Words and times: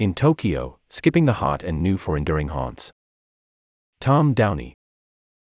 In 0.00 0.14
Tokyo, 0.14 0.78
skipping 0.88 1.26
the 1.26 1.34
hot 1.44 1.62
and 1.62 1.82
new 1.82 1.98
for 1.98 2.16
enduring 2.16 2.48
haunts. 2.48 2.90
Tom 4.00 4.32
Downey. 4.32 4.72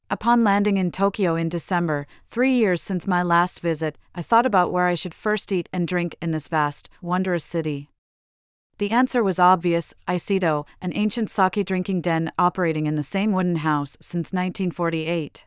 Upon 0.09 0.45
landing 0.45 0.77
in 0.77 0.93
Tokyo 0.93 1.35
in 1.35 1.49
December, 1.49 2.07
three 2.31 2.53
years 2.53 2.81
since 2.81 3.09
my 3.09 3.25
last 3.25 3.59
visit, 3.59 3.99
I 4.15 4.23
thought 4.23 4.47
about 4.47 4.71
where 4.71 4.87
I 4.87 4.95
should 4.95 5.15
first 5.15 5.51
eat 5.51 5.69
and 5.73 5.89
drink 5.89 6.15
in 6.23 6.31
this 6.31 6.47
vast, 6.47 6.89
wondrous 7.03 7.43
city. 7.43 7.91
The 8.79 8.93
answer 8.93 9.21
was 9.21 9.41
obvious 9.41 9.95
Iseto, 10.07 10.65
an 10.81 10.93
ancient 10.95 11.29
sake 11.29 11.67
drinking 11.67 12.03
den 12.03 12.31
operating 12.39 12.87
in 12.87 12.95
the 12.95 13.03
same 13.03 13.33
wooden 13.33 13.57
house 13.57 13.99
since 14.01 14.33
1948. 14.33 15.46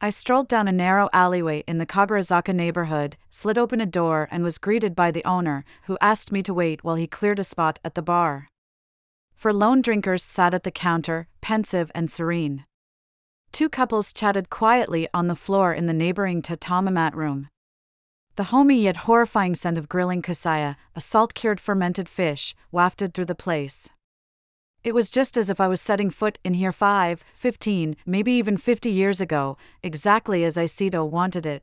I 0.00 0.10
strolled 0.10 0.46
down 0.46 0.68
a 0.68 0.72
narrow 0.72 1.08
alleyway 1.12 1.64
in 1.66 1.78
the 1.78 1.86
Kagurazaka 1.86 2.54
neighborhood, 2.54 3.16
slid 3.30 3.58
open 3.58 3.80
a 3.80 3.86
door, 3.86 4.28
and 4.30 4.44
was 4.44 4.56
greeted 4.56 4.94
by 4.94 5.10
the 5.10 5.24
owner, 5.24 5.64
who 5.84 5.98
asked 6.00 6.30
me 6.30 6.40
to 6.44 6.54
wait 6.54 6.84
while 6.84 6.94
he 6.94 7.08
cleared 7.08 7.40
a 7.40 7.44
spot 7.44 7.80
at 7.84 7.96
the 7.96 8.02
bar. 8.02 8.48
Four 9.34 9.52
lone 9.52 9.82
drinkers 9.82 10.22
sat 10.22 10.54
at 10.54 10.62
the 10.62 10.70
counter, 10.70 11.26
pensive 11.40 11.90
and 11.96 12.08
serene. 12.08 12.64
Two 13.50 13.68
couples 13.68 14.12
chatted 14.12 14.50
quietly 14.50 15.08
on 15.12 15.26
the 15.26 15.34
floor 15.34 15.72
in 15.74 15.86
the 15.86 15.92
neighboring 15.92 16.42
tatami 16.42 16.92
mat 16.92 17.16
room. 17.16 17.48
The 18.36 18.44
homey 18.54 18.82
yet 18.82 18.98
horrifying 18.98 19.56
scent 19.56 19.78
of 19.78 19.88
grilling 19.88 20.22
kusaya, 20.22 20.76
a 20.94 21.00
salt 21.00 21.34
cured 21.34 21.60
fermented 21.60 22.08
fish, 22.08 22.54
wafted 22.70 23.14
through 23.14 23.24
the 23.24 23.34
place. 23.34 23.88
It 24.84 24.94
was 24.94 25.10
just 25.10 25.36
as 25.36 25.50
if 25.50 25.60
I 25.60 25.68
was 25.68 25.80
setting 25.80 26.10
foot 26.10 26.38
in 26.44 26.54
here 26.54 26.72
five, 26.72 27.24
fifteen, 27.34 27.96
maybe 28.06 28.32
even 28.32 28.56
fifty 28.56 28.90
years 28.90 29.20
ago, 29.20 29.56
exactly 29.82 30.44
as 30.44 30.56
Iseto 30.56 31.08
wanted 31.08 31.44
it. 31.44 31.62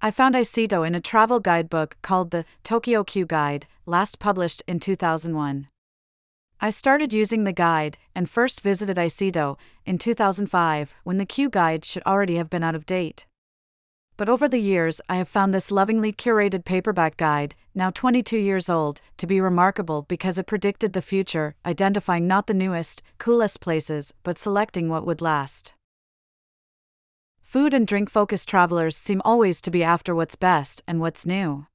I 0.00 0.10
found 0.10 0.34
Iseto 0.34 0.86
in 0.86 0.94
a 0.94 1.00
travel 1.00 1.40
guidebook 1.40 1.96
called 2.02 2.30
the 2.30 2.44
Tokyo 2.64 3.04
Q 3.04 3.26
Guide, 3.26 3.66
last 3.86 4.18
published 4.18 4.62
in 4.66 4.80
2001. 4.80 5.68
I 6.60 6.70
started 6.70 7.12
using 7.12 7.44
the 7.44 7.52
guide 7.52 7.98
and 8.14 8.30
first 8.30 8.60
visited 8.60 8.96
Iseto 8.96 9.58
in 9.84 9.98
2005 9.98 10.94
when 11.02 11.18
the 11.18 11.26
Q 11.26 11.48
Guide 11.48 11.84
should 11.84 12.04
already 12.04 12.36
have 12.36 12.48
been 12.48 12.62
out 12.62 12.76
of 12.76 12.86
date. 12.86 13.26
But 14.16 14.28
over 14.28 14.48
the 14.48 14.60
years, 14.60 15.00
I 15.08 15.16
have 15.16 15.28
found 15.28 15.52
this 15.52 15.70
lovingly 15.70 16.12
curated 16.12 16.64
paperback 16.64 17.16
guide, 17.16 17.54
now 17.74 17.90
22 17.90 18.36
years 18.36 18.68
old, 18.68 19.00
to 19.16 19.26
be 19.26 19.40
remarkable 19.40 20.02
because 20.02 20.38
it 20.38 20.46
predicted 20.46 20.92
the 20.92 21.02
future, 21.02 21.54
identifying 21.64 22.26
not 22.26 22.46
the 22.46 22.54
newest, 22.54 23.02
coolest 23.18 23.60
places, 23.60 24.12
but 24.22 24.38
selecting 24.38 24.88
what 24.88 25.06
would 25.06 25.20
last. 25.20 25.74
Food 27.40 27.74
and 27.74 27.86
drink 27.86 28.10
focused 28.10 28.48
travelers 28.48 28.96
seem 28.96 29.20
always 29.24 29.60
to 29.62 29.70
be 29.70 29.82
after 29.82 30.14
what's 30.14 30.36
best 30.36 30.82
and 30.86 31.00
what's 31.00 31.26
new 31.26 31.66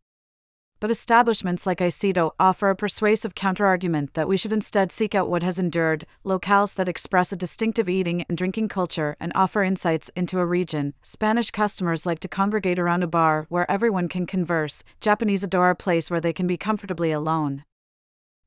but 0.80 0.92
establishments 0.92 1.66
like 1.66 1.80
Iseto 1.80 2.32
offer 2.40 2.70
a 2.70 2.76
persuasive 2.76 3.36
counterargument 3.36 4.14
that 4.14 4.28
we 4.28 4.38
should 4.38 4.54
instead 4.54 4.92
seek 4.92 5.16
out 5.16 5.30
what 5.30 5.44
has 5.44 5.60
endured, 5.60 6.06
locales 6.26 6.76
that 6.76 6.90
express 6.90 7.32
a 7.32 7.36
distinctive 7.36 7.90
eating 7.90 8.24
and 8.30 8.38
drinking 8.38 8.68
culture 8.68 9.16
and 9.20 9.32
offer 9.36 9.64
insights 9.64 10.10
into 10.16 10.40
a 10.40 10.46
region. 10.46 10.94
Spanish 11.02 11.52
customers 11.52 12.06
like 12.06 12.20
to 12.20 12.28
congregate 12.28 12.80
around 12.80 13.04
a 13.04 13.08
bar 13.08 13.46
where 13.50 13.70
everyone 13.70 14.08
can 14.08 14.26
converse, 14.26 14.84
Japanese 15.02 15.44
adore 15.44 15.70
a 15.70 15.76
place 15.76 16.12
where 16.12 16.22
they 16.22 16.34
can 16.34 16.48
be 16.48 16.58
comfortably 16.58 17.12
alone. 17.12 17.64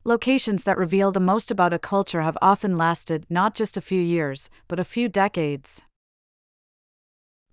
Locations 0.05 0.65
that 0.65 0.79
reveal 0.79 1.13
the 1.13 1.21
most 1.21 1.51
about 1.51 1.75
a 1.75 1.79
culture 1.79 2.23
have 2.23 2.39
often 2.41 2.79
lasted 2.79 3.27
not 3.29 3.55
just 3.55 3.77
a 3.77 3.83
few 3.83 4.01
years, 4.01 4.49
but 4.67 4.81
a 4.81 4.85
few 4.85 5.09
decades. 5.09 5.83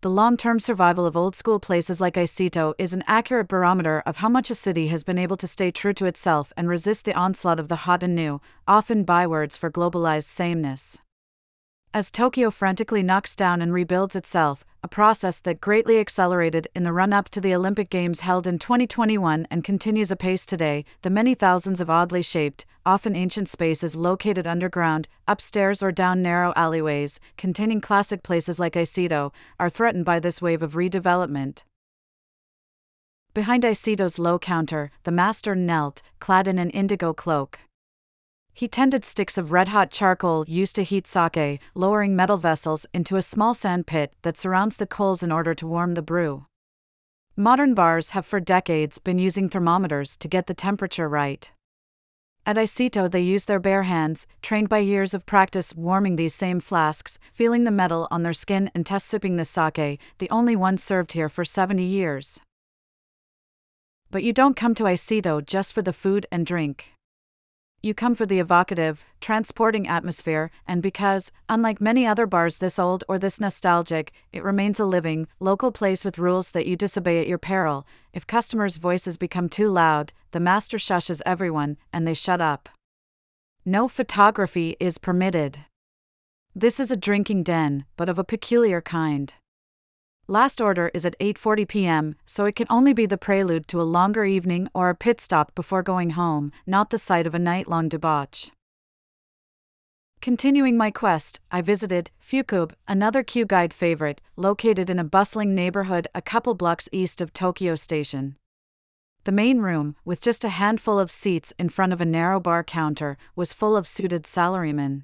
The 0.08 0.14
long 0.14 0.38
term 0.38 0.62
survival 0.62 1.06
of 1.06 1.18
old 1.18 1.36
school 1.36 1.60
places 1.60 2.00
like 2.00 2.14
Iseto 2.14 2.74
is 2.78 2.94
an 2.94 3.04
accurate 3.08 3.50
barometer 3.50 4.02
of 4.06 4.16
how 4.16 4.30
much 4.30 4.50
a 4.50 4.56
city 4.56 4.88
has 4.88 5.04
been 5.04 5.18
able 5.18 5.36
to 5.36 5.48
stay 5.48 5.70
true 5.70 5.92
to 5.96 6.06
itself 6.06 6.54
and 6.56 6.70
resist 6.70 7.04
the 7.04 7.14
onslaught 7.14 7.60
of 7.60 7.68
the 7.68 7.84
hot 7.84 8.02
and 8.04 8.16
new, 8.16 8.40
often 8.66 9.04
bywords 9.04 9.58
for 9.58 9.70
globalized 9.70 10.30
sameness. 10.30 10.98
As 11.98 12.12
Tokyo 12.12 12.52
frantically 12.52 13.02
knocks 13.02 13.36
down 13.36 13.60
and 13.60 13.74
rebuilds 13.74 14.16
itself, 14.16 14.64
a 14.84 14.88
process 14.88 15.40
that 15.40 15.60
greatly 15.60 16.00
accelerated 16.00 16.68
in 16.76 16.84
the 16.84 16.94
run 16.94 17.12
up 17.12 17.28
to 17.30 17.42
the 17.42 17.56
Olympic 17.56 17.90
Games 17.90 18.20
held 18.20 18.46
in 18.46 18.60
2021 18.60 19.48
and 19.50 19.64
continues 19.64 20.12
apace 20.12 20.46
today, 20.46 20.86
the 21.02 21.10
many 21.10 21.34
thousands 21.34 21.82
of 21.82 21.90
oddly 21.90 22.22
shaped, 22.22 22.68
often 22.86 23.16
ancient 23.16 23.50
spaces 23.50 23.96
located 23.96 24.46
underground, 24.46 25.08
upstairs 25.28 25.82
or 25.82 25.92
down 25.92 26.22
narrow 26.22 26.54
alleyways, 26.56 27.20
containing 27.36 27.82
classic 27.82 28.22
places 28.22 28.60
like 28.60 28.74
Iseto, 28.74 29.34
are 29.60 29.68
threatened 29.68 30.06
by 30.06 30.20
this 30.20 30.40
wave 30.40 30.62
of 30.62 30.74
redevelopment. 30.74 31.64
Behind 33.34 33.64
Iseto's 33.64 34.20
low 34.20 34.38
counter, 34.38 34.92
the 35.04 35.12
master 35.12 35.56
knelt, 35.56 36.04
clad 36.20 36.48
in 36.48 36.60
an 36.60 36.70
indigo 36.70 37.12
cloak. 37.12 37.62
He 38.58 38.68
tended 38.68 39.06
sticks 39.06 39.38
of 39.38 39.52
red 39.52 39.68
hot 39.68 39.92
charcoal 39.92 40.44
used 40.48 40.74
to 40.78 40.84
heat 40.84 41.06
sake, 41.06 41.60
lowering 41.76 42.16
metal 42.16 42.38
vessels 42.38 42.88
into 42.92 43.16
a 43.16 43.22
small 43.22 43.54
sand 43.54 43.86
pit 43.86 44.16
that 44.24 44.36
surrounds 44.36 44.78
the 44.78 44.88
coals 44.88 45.22
in 45.22 45.32
order 45.32 45.54
to 45.54 45.68
warm 45.68 45.94
the 45.94 46.02
brew. 46.02 46.48
Modern 47.36 47.76
bars 47.76 48.10
have 48.16 48.26
for 48.26 48.40
decades 48.40 48.98
been 48.98 49.20
using 49.20 49.48
thermometers 49.48 50.18
to 50.18 50.28
get 50.28 50.48
the 50.48 50.56
temperature 50.56 51.08
right. 51.08 51.52
At 52.48 52.56
Iseto, 52.56 53.12
they 53.12 53.22
use 53.22 53.46
their 53.46 53.60
bare 53.60 53.84
hands, 53.84 54.26
trained 54.42 54.70
by 54.70 54.80
years 54.80 55.14
of 55.14 55.28
practice 55.28 55.76
warming 55.76 56.16
these 56.16 56.34
same 56.34 56.60
flasks, 56.60 57.20
feeling 57.32 57.64
the 57.64 57.70
metal 57.70 58.08
on 58.10 58.24
their 58.24 58.34
skin, 58.34 58.72
and 58.74 58.88
test 58.88 59.06
sipping 59.06 59.36
the 59.36 59.46
sake, 59.46 60.00
the 60.18 60.32
only 60.32 60.56
one 60.56 60.80
served 60.80 61.12
here 61.12 61.30
for 61.30 61.46
70 61.46 61.84
years. 61.84 62.42
But 64.10 64.24
you 64.24 64.34
don't 64.34 64.56
come 64.56 64.74
to 64.74 64.86
Iseto 64.86 65.46
just 65.46 65.74
for 65.74 65.84
the 65.84 65.94
food 65.94 66.26
and 66.32 66.44
drink. 66.44 66.97
You 67.84 67.94
come 67.94 68.16
for 68.16 68.26
the 68.26 68.40
evocative, 68.40 69.06
transporting 69.22 69.88
atmosphere, 69.88 70.50
and 70.68 70.82
because, 70.82 71.32
unlike 71.48 71.80
many 71.80 72.08
other 72.08 72.26
bars 72.26 72.58
this 72.58 72.80
old 72.80 73.04
or 73.08 73.20
this 73.20 73.40
nostalgic, 73.40 74.12
it 74.34 74.44
remains 74.44 74.80
a 74.80 74.86
living, 74.86 75.28
local 75.40 75.72
place 75.72 76.04
with 76.04 76.18
rules 76.18 76.52
that 76.52 76.66
you 76.66 76.76
disobey 76.76 77.22
at 77.22 77.28
your 77.28 77.38
peril. 77.38 77.86
If 78.14 78.26
customers' 78.26 78.78
voices 78.78 79.18
become 79.18 79.48
too 79.48 79.70
loud, 79.70 80.12
the 80.32 80.40
master 80.40 80.78
shushes 80.78 81.22
everyone, 81.26 81.78
and 81.94 82.08
they 82.08 82.16
shut 82.16 82.42
up. 82.42 82.68
No 83.64 83.88
photography 83.88 84.76
is 84.80 84.98
permitted. 84.98 85.60
This 86.56 86.80
is 86.80 86.90
a 86.90 86.98
drinking 86.98 87.44
den, 87.44 87.86
but 87.96 88.10
of 88.10 88.18
a 88.18 88.24
peculiar 88.24 88.82
kind. 88.82 89.36
Last 90.30 90.60
order 90.60 90.92
is 90.94 91.06
at 91.06 91.18
8:40 91.22 91.66
p.m., 91.70 92.16
so 92.26 92.44
it 92.44 92.58
can 92.58 92.68
only 92.70 92.92
be 92.92 93.06
the 93.06 93.18
prelude 93.18 93.66
to 93.70 93.80
a 93.80 93.88
longer 93.98 94.26
evening 94.26 94.68
or 94.74 94.90
a 94.90 94.96
pit 94.96 95.22
stop 95.22 95.56
before 95.56 95.82
going 95.82 96.12
home, 96.12 96.52
not 96.66 96.90
the 96.90 96.98
site 96.98 97.26
of 97.26 97.34
a 97.34 97.40
night-long 97.40 97.88
debauch. 97.88 98.52
Continuing 100.20 100.76
my 100.76 100.92
quest, 100.92 101.40
I 101.50 101.62
visited 101.62 102.12
Fukube, 102.20 102.74
another 102.90 103.24
Q 103.24 103.46
Guide 103.46 103.74
favorite, 103.74 104.20
located 104.36 104.90
in 104.90 105.00
a 105.00 105.06
bustling 105.06 105.56
neighborhood 105.56 106.10
a 106.14 106.22
couple 106.22 106.56
blocks 106.56 106.90
east 106.92 107.22
of 107.22 107.32
Tokyo 107.32 107.76
Station. 107.76 108.36
The 109.24 109.32
main 109.32 109.60
room, 109.60 109.96
with 110.04 110.20
just 110.20 110.44
a 110.44 110.50
handful 110.50 111.00
of 111.00 111.10
seats 111.10 111.54
in 111.58 111.70
front 111.70 111.94
of 111.94 112.02
a 112.02 112.06
narrow 112.06 112.42
bar 112.42 112.66
counter, 112.66 113.18
was 113.34 113.54
full 113.54 113.78
of 113.78 113.88
suited 113.88 114.24
salarymen. 114.24 115.04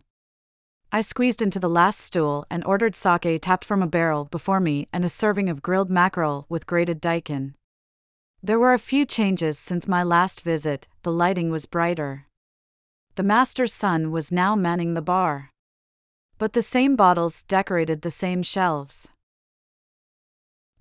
I 0.96 1.02
squeezed 1.02 1.42
into 1.42 1.60
the 1.60 1.72
last 1.72 2.00
stool 2.00 2.46
and 2.52 2.64
ordered 2.66 2.96
sake 2.96 3.42
tapped 3.42 3.66
from 3.66 3.82
a 3.82 3.88
barrel 3.88 4.26
before 4.26 4.60
me 4.60 4.88
and 4.94 5.04
a 5.04 5.10
serving 5.10 5.50
of 5.50 5.64
grilled 5.64 5.90
mackerel 5.90 6.46
with 6.50 6.68
grated 6.68 7.02
daikon. 7.02 7.56
There 8.44 8.60
were 8.60 8.76
a 8.76 8.78
few 8.78 9.04
changes 9.04 9.58
since 9.58 9.88
my 9.88 10.04
last 10.04 10.44
visit, 10.44 10.88
the 11.02 11.12
lighting 11.12 11.50
was 11.50 11.66
brighter. 11.66 12.28
The 13.16 13.24
master's 13.24 13.74
son 13.74 14.12
was 14.12 14.32
now 14.32 14.56
manning 14.56 14.94
the 14.94 15.02
bar. 15.02 15.50
But 16.38 16.54
the 16.54 16.62
same 16.62 16.96
bottles 16.96 17.42
decorated 17.42 18.04
the 18.04 18.12
same 18.12 18.44
shelves. 18.44 19.10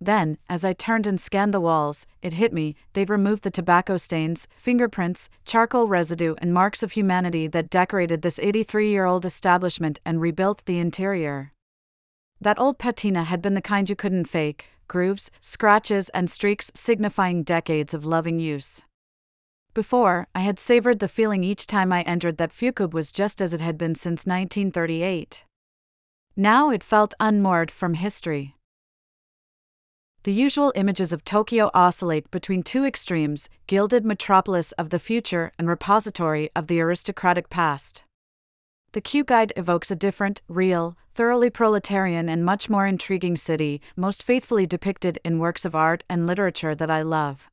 Then, 0.04 0.38
as 0.48 0.64
I 0.64 0.72
turned 0.72 1.06
and 1.06 1.20
scanned 1.20 1.54
the 1.54 1.60
walls, 1.60 2.08
it 2.22 2.32
hit 2.32 2.52
me 2.52 2.74
they'd 2.92 3.08
removed 3.08 3.44
the 3.44 3.52
tobacco 3.52 3.96
stains, 3.96 4.48
fingerprints, 4.56 5.30
charcoal 5.44 5.86
residue, 5.86 6.34
and 6.38 6.52
marks 6.52 6.82
of 6.82 6.92
humanity 6.92 7.46
that 7.46 7.70
decorated 7.70 8.22
this 8.22 8.40
83 8.40 8.90
year 8.90 9.04
old 9.04 9.24
establishment 9.24 10.00
and 10.04 10.20
rebuilt 10.20 10.64
the 10.64 10.80
interior. 10.80 11.52
That 12.40 12.58
old 12.58 12.78
patina 12.78 13.22
had 13.22 13.40
been 13.40 13.54
the 13.54 13.62
kind 13.62 13.88
you 13.88 13.94
couldn't 13.94 14.24
fake 14.24 14.66
grooves, 14.88 15.30
scratches, 15.40 16.08
and 16.08 16.28
streaks 16.28 16.72
signifying 16.74 17.44
decades 17.44 17.94
of 17.94 18.04
loving 18.04 18.40
use. 18.40 18.82
Before, 19.72 20.26
I 20.34 20.40
had 20.40 20.58
savored 20.58 20.98
the 20.98 21.08
feeling 21.08 21.44
each 21.44 21.66
time 21.66 21.92
I 21.92 22.02
entered 22.02 22.38
that 22.38 22.52
Fukube 22.52 22.92
was 22.92 23.12
just 23.12 23.40
as 23.40 23.54
it 23.54 23.60
had 23.60 23.78
been 23.78 23.94
since 23.94 24.26
1938. 24.26 25.44
Now 26.36 26.70
it 26.70 26.82
felt 26.82 27.14
unmoored 27.20 27.70
from 27.70 27.94
history 27.94 28.56
the 30.24 30.32
usual 30.32 30.72
images 30.76 31.12
of 31.12 31.24
Tokyo 31.24 31.68
oscillate 31.74 32.30
between 32.30 32.62
two 32.62 32.84
extremes 32.84 33.48
gilded 33.66 34.04
metropolis 34.04 34.70
of 34.72 34.90
the 34.90 35.00
future 35.00 35.50
and 35.58 35.68
repository 35.68 36.48
of 36.54 36.68
the 36.68 36.80
aristocratic 36.80 37.50
past. 37.50 38.04
The 38.92 39.00
Q 39.00 39.24
Guide 39.24 39.52
evokes 39.56 39.90
a 39.90 39.96
different, 39.96 40.40
real, 40.48 40.96
thoroughly 41.14 41.50
proletarian, 41.50 42.28
and 42.28 42.44
much 42.44 42.70
more 42.70 42.86
intriguing 42.86 43.36
city, 43.36 43.80
most 43.96 44.22
faithfully 44.22 44.66
depicted 44.66 45.18
in 45.24 45.40
works 45.40 45.64
of 45.64 45.74
art 45.74 46.04
and 46.08 46.26
literature 46.26 46.74
that 46.74 46.90
I 46.90 47.02
love. 47.02 47.48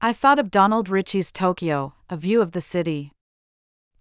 I 0.00 0.12
thought 0.12 0.38
of 0.38 0.50
Donald 0.50 0.88
Richie's 0.88 1.32
Tokyo, 1.32 1.94
A 2.10 2.16
View 2.16 2.40
of 2.40 2.52
the 2.52 2.60
City. 2.60 3.12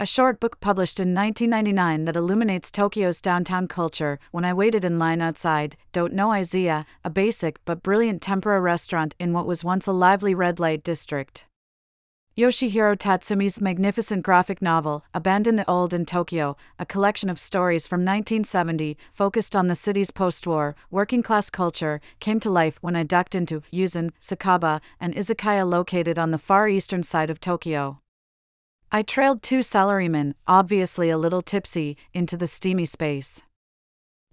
A 0.01 0.06
short 0.07 0.39
book 0.39 0.59
published 0.59 1.00
in 1.00 1.13
1999 1.13 2.06
that 2.06 2.15
illuminates 2.15 2.71
Tokyo's 2.71 3.21
downtown 3.21 3.68
culture. 3.68 4.18
When 4.31 4.44
I 4.44 4.51
waited 4.51 4.83
in 4.83 4.98
line 4.98 5.21
outside, 5.21 5.77
Dote 5.94 6.12
no 6.12 6.30
Iseya, 6.30 6.86
a 7.06 7.09
basic 7.12 7.63
but 7.65 7.83
brilliant 7.83 8.19
tempura 8.19 8.59
restaurant 8.59 9.15
in 9.19 9.31
what 9.31 9.45
was 9.45 9.63
once 9.63 9.86
a 9.86 9.92
lively 9.92 10.33
red 10.33 10.59
light 10.59 10.83
district. 10.83 11.45
Yoshihiro 12.36 12.98
Tatsumi's 12.98 13.62
magnificent 13.62 14.24
graphic 14.24 14.59
novel, 14.59 15.06
Abandon 15.13 15.56
the 15.56 15.69
Old 15.69 15.94
in 15.94 16.07
Tokyo, 16.07 16.57
a 16.80 16.86
collection 16.88 17.30
of 17.30 17.38
stories 17.38 17.86
from 17.86 18.00
1970 18.00 18.98
focused 19.13 19.56
on 19.56 19.68
the 19.68 19.75
city's 19.75 20.09
post 20.09 20.48
war, 20.48 20.75
working 20.89 21.21
class 21.21 21.51
culture, 21.51 22.01
came 22.19 22.39
to 22.39 22.50
life 22.50 22.80
when 22.81 22.95
I 22.95 23.03
ducked 23.03 23.36
into 23.36 23.62
Yuzen, 23.71 24.13
Sakaba, 24.19 24.81
an 25.00 25.13
izakaya 25.13 25.69
located 25.69 26.18
on 26.18 26.31
the 26.31 26.39
far 26.39 26.68
eastern 26.68 27.03
side 27.03 27.30
of 27.30 27.39
Tokyo. 27.39 28.01
I 28.93 29.03
trailed 29.03 29.41
two 29.41 29.59
salarymen, 29.59 30.33
obviously 30.47 31.09
a 31.09 31.17
little 31.17 31.41
tipsy, 31.41 31.95
into 32.13 32.35
the 32.35 32.45
steamy 32.45 32.85
space. 32.85 33.41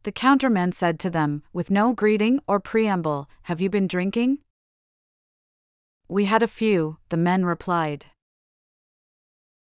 The 0.03 0.11
counterman 0.11 0.75
said 0.75 0.99
to 1.01 1.11
them, 1.11 1.45
with 1.53 1.71
no 1.71 1.93
greeting 1.93 2.41
or 2.49 2.59
preamble, 2.59 3.29
Have 3.43 3.61
you 3.61 3.71
been 3.71 3.87
drinking? 3.87 4.39
We 6.09 6.25
had 6.25 6.43
a 6.43 6.49
few, 6.49 6.97
the 7.09 7.17
men 7.17 7.45
replied. 7.45 8.07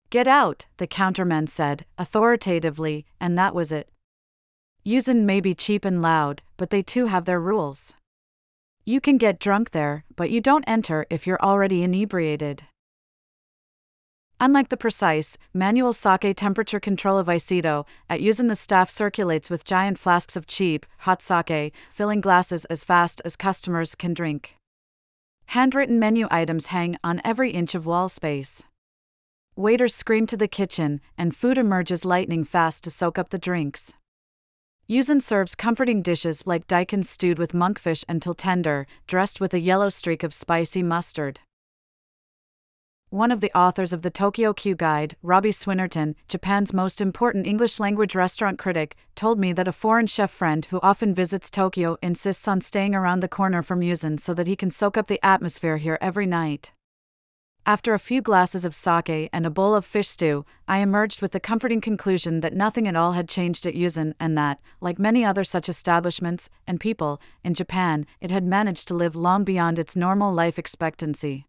Get 0.08 0.26
out, 0.26 0.64
the 0.78 0.86
counterman 0.86 1.50
said, 1.50 1.84
authoritatively, 1.98 3.04
and 3.20 3.36
that 3.36 3.54
was 3.54 3.70
it. 3.70 3.90
Yuzen 4.86 5.24
may 5.24 5.40
be 5.40 5.54
cheap 5.54 5.84
and 5.84 6.00
loud, 6.00 6.40
but 6.56 6.70
they 6.70 6.80
too 6.80 7.06
have 7.06 7.26
their 7.26 7.40
rules. 7.40 7.94
You 8.86 9.02
can 9.02 9.18
get 9.18 9.38
drunk 9.38 9.72
there, 9.72 10.06
but 10.16 10.30
you 10.30 10.40
don't 10.40 10.64
enter 10.66 11.04
if 11.10 11.26
you're 11.26 11.42
already 11.42 11.82
inebriated. 11.82 12.64
Unlike 14.40 14.68
the 14.68 14.76
precise, 14.76 15.36
manual 15.52 15.92
sake 15.92 16.36
temperature 16.36 16.78
control 16.78 17.18
of 17.18 17.26
Iseto, 17.26 17.84
at 18.08 18.20
Yuzen 18.20 18.46
the 18.46 18.54
staff 18.54 18.88
circulates 18.88 19.50
with 19.50 19.64
giant 19.64 19.98
flasks 19.98 20.36
of 20.36 20.46
cheap, 20.46 20.86
hot 20.98 21.20
sake, 21.20 21.72
filling 21.90 22.20
glasses 22.20 22.64
as 22.66 22.84
fast 22.84 23.20
as 23.24 23.34
customers 23.34 23.96
can 23.96 24.14
drink. 24.14 24.54
Handwritten 25.46 25.98
menu 25.98 26.28
items 26.30 26.68
hang 26.68 26.96
on 27.02 27.20
every 27.24 27.50
inch 27.50 27.74
of 27.74 27.84
wall 27.84 28.08
space. 28.08 28.62
Waiters 29.56 29.94
scream 29.94 30.24
to 30.26 30.36
the 30.36 30.46
kitchen, 30.46 31.00
and 31.16 31.34
food 31.34 31.58
emerges 31.58 32.04
lightning 32.04 32.44
fast 32.44 32.84
to 32.84 32.92
soak 32.92 33.18
up 33.18 33.30
the 33.30 33.38
drinks. 33.38 33.92
Yuzen 34.88 35.20
serves 35.20 35.56
comforting 35.56 36.00
dishes 36.00 36.46
like 36.46 36.68
daikon 36.68 37.02
stewed 37.02 37.40
with 37.40 37.52
monkfish 37.52 38.04
until 38.08 38.34
tender, 38.34 38.86
dressed 39.08 39.40
with 39.40 39.52
a 39.52 39.58
yellow 39.58 39.88
streak 39.88 40.22
of 40.22 40.32
spicy 40.32 40.84
mustard. 40.84 41.40
One 43.10 43.30
of 43.30 43.40
the 43.40 43.56
authors 43.56 43.94
of 43.94 44.02
the 44.02 44.10
Tokyo 44.10 44.52
Q 44.52 44.74
Guide, 44.74 45.16
Robbie 45.22 45.48
Swinnerton, 45.48 46.14
Japan's 46.28 46.74
most 46.74 47.00
important 47.00 47.46
English 47.46 47.80
language 47.80 48.14
restaurant 48.14 48.58
critic, 48.58 48.96
told 49.14 49.38
me 49.38 49.54
that 49.54 49.66
a 49.66 49.72
foreign 49.72 50.06
chef 50.06 50.30
friend 50.30 50.66
who 50.66 50.78
often 50.82 51.14
visits 51.14 51.50
Tokyo 51.50 51.96
insists 52.02 52.46
on 52.46 52.60
staying 52.60 52.94
around 52.94 53.20
the 53.20 53.26
corner 53.26 53.62
from 53.62 53.80
Yuzen 53.80 54.20
so 54.20 54.34
that 54.34 54.46
he 54.46 54.54
can 54.54 54.70
soak 54.70 54.98
up 54.98 55.06
the 55.06 55.24
atmosphere 55.24 55.78
here 55.78 55.96
every 56.02 56.26
night. 56.26 56.74
After 57.64 57.94
a 57.94 57.98
few 57.98 58.20
glasses 58.20 58.66
of 58.66 58.74
sake 58.74 59.30
and 59.32 59.46
a 59.46 59.50
bowl 59.50 59.74
of 59.74 59.86
fish 59.86 60.08
stew, 60.08 60.44
I 60.66 60.80
emerged 60.80 61.22
with 61.22 61.32
the 61.32 61.40
comforting 61.40 61.80
conclusion 61.80 62.40
that 62.40 62.52
nothing 62.52 62.86
at 62.86 62.96
all 62.96 63.12
had 63.12 63.26
changed 63.26 63.64
at 63.64 63.74
Yuzen 63.74 64.12
and 64.20 64.36
that, 64.36 64.60
like 64.82 64.98
many 64.98 65.24
other 65.24 65.44
such 65.44 65.70
establishments 65.70 66.50
and 66.66 66.78
people 66.78 67.22
in 67.42 67.54
Japan, 67.54 68.04
it 68.20 68.30
had 68.30 68.44
managed 68.44 68.86
to 68.88 68.94
live 68.94 69.16
long 69.16 69.44
beyond 69.44 69.78
its 69.78 69.96
normal 69.96 70.30
life 70.30 70.58
expectancy. 70.58 71.46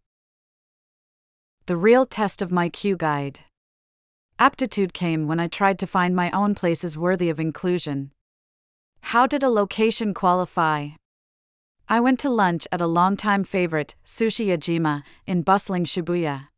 The 1.70 1.76
real 1.76 2.04
test 2.04 2.42
of 2.42 2.50
my 2.50 2.68
Q 2.68 2.96
guide. 2.96 3.44
Aptitude 4.40 4.92
came 4.92 5.28
when 5.28 5.38
I 5.38 5.46
tried 5.46 5.78
to 5.78 5.86
find 5.86 6.16
my 6.16 6.28
own 6.32 6.52
places 6.56 6.98
worthy 6.98 7.30
of 7.30 7.38
inclusion. 7.38 8.10
How 9.02 9.28
did 9.28 9.44
a 9.44 9.48
location 9.48 10.12
qualify? 10.12 10.88
I 11.88 12.00
went 12.00 12.18
to 12.20 12.28
lunch 12.28 12.66
at 12.72 12.80
a 12.80 12.88
longtime 12.88 13.44
favorite, 13.44 13.94
Sushi 14.04 14.46
Yajima, 14.46 15.04
in 15.28 15.42
bustling 15.42 15.84
Shibuya. 15.84 16.49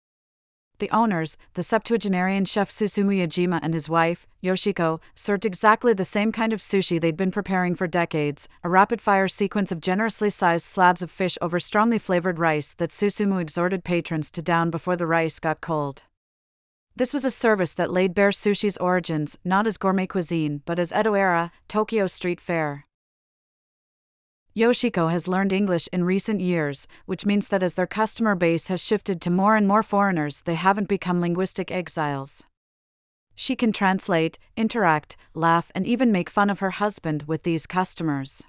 The 0.82 0.90
owners, 0.90 1.38
the 1.55 1.62
septuagenarian 1.62 2.44
chef 2.44 2.69
Susumu 2.69 3.17
Yajima 3.17 3.61
and 3.62 3.73
his 3.73 3.88
wife, 3.88 4.26
Yoshiko, 4.43 4.99
served 5.14 5.44
exactly 5.44 5.93
the 5.93 6.05
same 6.05 6.32
kind 6.32 6.52
of 6.52 6.58
sushi 6.58 7.00
they'd 7.00 7.17
been 7.17 7.31
preparing 7.31 7.76
for 7.76 7.87
decades 7.87 8.49
a 8.64 8.69
rapid 8.69 9.00
fire 9.00 9.29
sequence 9.29 9.70
of 9.70 9.81
generously 9.81 10.29
sized 10.29 10.67
slabs 10.67 11.00
of 11.00 11.08
fish 11.08 11.38
over 11.40 11.61
strongly 11.61 12.00
flavored 12.00 12.40
rice 12.40 12.75
that 12.75 12.90
Susumu 12.90 13.40
exhorted 13.40 13.84
patrons 13.84 14.29
to 14.32 14.43
down 14.43 14.70
before 14.70 14.96
the 14.96 15.06
rice 15.06 15.38
got 15.38 15.61
cold. 15.61 16.02
This 16.96 17.14
was 17.14 17.25
a 17.25 17.31
service 17.31 17.75
that 17.75 17.93
laid 17.93 18.12
bare 18.12 18.31
sushi's 18.31 18.76
origins, 18.79 19.38
not 19.44 19.69
as 19.69 19.76
gourmet 19.76 20.08
cuisine, 20.08 20.62
but 20.67 20.81
as 20.81 20.93
Edo 20.93 21.14
era, 21.14 21.52
Tokyo 21.69 22.08
street 22.08 22.40
fare. 22.40 22.87
Yoshiko 24.55 25.11
has 25.11 25.27
learned 25.27 25.51
English 25.51 25.89
in 25.95 26.05
recent 26.05 26.41
years, 26.41 26.87
which 27.07 27.25
means 27.25 27.49
that 27.49 27.63
as 27.63 27.73
their 27.73 27.87
customer 27.87 28.35
base 28.35 28.67
has 28.67 28.85
shifted 28.85 29.19
to 29.23 29.31
more 29.31 29.57
and 29.57 29.67
more 29.67 29.83
foreigners, 29.83 30.43
they 30.43 30.57
haven't 30.57 30.89
become 30.89 31.23
linguistic 31.23 31.71
exiles. 31.71 32.45
She 33.35 33.57
can 33.57 33.73
translate, 33.73 34.39
interact, 34.55 35.17
laugh, 35.33 35.73
and 35.75 35.87
even 35.87 36.13
make 36.13 36.29
fun 36.29 36.51
of 36.51 36.59
her 36.59 36.73
husband 36.73 37.23
with 37.23 37.45
these 37.45 37.67
customers. 37.67 38.43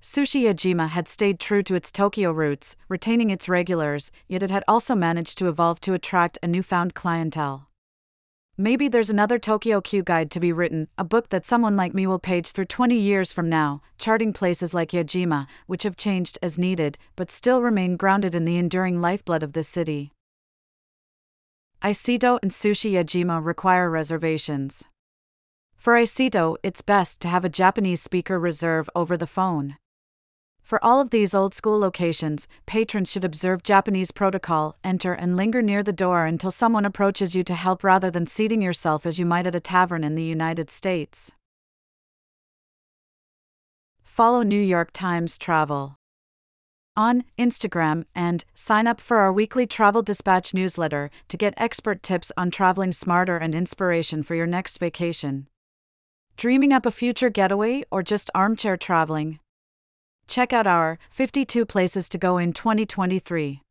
Sushi 0.00 0.42
Yajima 0.42 0.90
had 0.90 1.08
stayed 1.08 1.40
true 1.40 1.64
to 1.64 1.74
its 1.74 1.90
Tokyo 1.90 2.30
roots, 2.30 2.76
retaining 2.88 3.30
its 3.30 3.48
regulars, 3.48 4.12
yet 4.28 4.44
it 4.44 4.52
had 4.52 4.62
also 4.68 4.94
managed 4.94 5.36
to 5.38 5.48
evolve 5.48 5.80
to 5.80 5.94
attract 5.94 6.38
a 6.40 6.46
newfound 6.46 6.94
clientele. 6.94 7.67
Maybe 8.60 8.88
there's 8.88 9.08
another 9.08 9.38
Tokyo 9.38 9.80
Q 9.80 10.02
guide 10.02 10.32
to 10.32 10.40
be 10.40 10.52
written, 10.52 10.88
a 10.98 11.04
book 11.04 11.28
that 11.28 11.46
someone 11.46 11.76
like 11.76 11.94
me 11.94 12.08
will 12.08 12.18
page 12.18 12.50
through 12.50 12.64
20 12.64 12.98
years 12.98 13.32
from 13.32 13.48
now, 13.48 13.82
charting 13.98 14.32
places 14.32 14.74
like 14.74 14.90
Yajima, 14.90 15.46
which 15.68 15.84
have 15.84 15.96
changed 15.96 16.38
as 16.42 16.58
needed, 16.58 16.98
but 17.14 17.30
still 17.30 17.62
remain 17.62 17.96
grounded 17.96 18.34
in 18.34 18.44
the 18.44 18.56
enduring 18.56 19.00
lifeblood 19.00 19.44
of 19.44 19.52
this 19.52 19.68
city. 19.68 20.10
Iseto 21.84 22.40
and 22.42 22.50
Sushi 22.50 22.94
Yajima 22.94 23.44
require 23.44 23.88
reservations. 23.88 24.82
For 25.76 25.94
Iseto, 25.94 26.56
it's 26.64 26.82
best 26.82 27.20
to 27.20 27.28
have 27.28 27.44
a 27.44 27.48
Japanese 27.48 28.02
speaker 28.02 28.40
reserve 28.40 28.90
over 28.92 29.16
the 29.16 29.28
phone. 29.28 29.76
For 30.68 30.84
all 30.84 31.00
of 31.00 31.08
these 31.08 31.34
old 31.34 31.54
school 31.54 31.78
locations, 31.78 32.46
patrons 32.66 33.10
should 33.10 33.24
observe 33.24 33.62
Japanese 33.62 34.10
protocol, 34.10 34.76
enter 34.84 35.14
and 35.14 35.34
linger 35.34 35.62
near 35.62 35.82
the 35.82 35.94
door 35.94 36.26
until 36.26 36.50
someone 36.50 36.84
approaches 36.84 37.34
you 37.34 37.42
to 37.44 37.54
help 37.54 37.82
rather 37.82 38.10
than 38.10 38.26
seating 38.26 38.60
yourself 38.60 39.06
as 39.06 39.18
you 39.18 39.24
might 39.24 39.46
at 39.46 39.54
a 39.54 39.60
tavern 39.60 40.04
in 40.04 40.14
the 40.14 40.22
United 40.22 40.68
States. 40.68 41.32
Follow 44.02 44.42
New 44.42 44.60
York 44.60 44.90
Times 44.92 45.38
Travel 45.38 45.96
on 46.94 47.24
Instagram 47.38 48.04
and 48.14 48.44
sign 48.52 48.86
up 48.86 49.00
for 49.00 49.16
our 49.16 49.32
weekly 49.32 49.66
Travel 49.66 50.02
Dispatch 50.02 50.52
newsletter 50.52 51.10
to 51.28 51.38
get 51.38 51.54
expert 51.56 52.02
tips 52.02 52.30
on 52.36 52.50
traveling 52.50 52.92
smarter 52.92 53.38
and 53.38 53.54
inspiration 53.54 54.22
for 54.22 54.34
your 54.34 54.46
next 54.46 54.76
vacation. 54.76 55.48
Dreaming 56.36 56.74
up 56.74 56.84
a 56.84 56.90
future 56.90 57.30
getaway 57.30 57.84
or 57.90 58.02
just 58.02 58.30
armchair 58.34 58.76
traveling? 58.76 59.38
Check 60.28 60.52
out 60.52 60.66
our 60.66 60.98
52 61.10 61.64
Places 61.64 62.08
to 62.10 62.18
Go 62.18 62.36
in 62.36 62.52
2023. 62.52 63.62